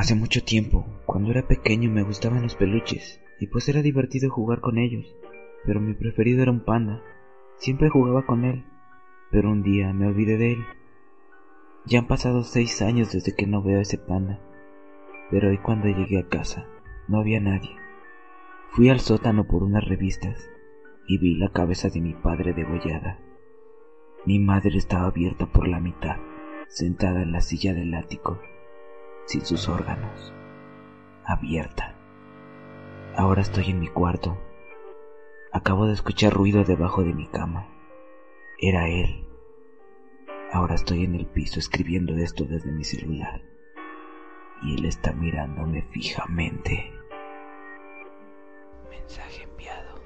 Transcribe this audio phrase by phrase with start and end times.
[0.00, 4.62] Hace mucho tiempo, cuando era pequeño, me gustaban los peluches, y pues era divertido jugar
[4.62, 5.14] con ellos,
[5.66, 7.02] pero mi preferido era un panda.
[7.58, 8.64] Siempre jugaba con él,
[9.30, 10.64] pero un día me olvidé de él.
[11.84, 14.40] Ya han pasado seis años desde que no veo a ese panda,
[15.30, 16.66] pero hoy cuando llegué a casa
[17.06, 17.76] no había nadie.
[18.70, 20.48] Fui al sótano por unas revistas
[21.08, 23.18] y vi la cabeza de mi padre degollada.
[24.24, 26.16] Mi madre estaba abierta por la mitad,
[26.68, 28.40] sentada en la silla del ático
[29.30, 30.34] sin sus órganos,
[31.24, 31.94] abierta.
[33.16, 34.36] Ahora estoy en mi cuarto.
[35.52, 37.68] Acabo de escuchar ruido debajo de mi cama.
[38.58, 39.24] Era él.
[40.52, 43.40] Ahora estoy en el piso escribiendo esto desde mi celular.
[44.62, 46.92] Y él está mirándome fijamente.
[48.90, 50.00] Mensaje enviado.